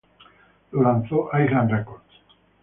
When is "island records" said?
1.31-2.13